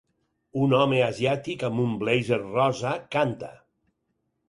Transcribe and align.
Un 0.67 0.73
home 0.77 1.01
asiàtic 1.09 1.67
amb 1.69 1.85
un 1.85 1.95
blazer 2.01 2.43
rosa 2.49 2.97
canta. 3.19 3.55